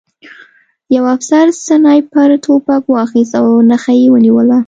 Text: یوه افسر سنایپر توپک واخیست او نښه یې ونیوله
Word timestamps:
یوه 0.95 1.09
افسر 1.17 1.45
سنایپر 1.65 2.29
توپک 2.43 2.83
واخیست 2.95 3.33
او 3.43 3.47
نښه 3.69 3.93
یې 4.01 4.07
ونیوله 4.13 4.57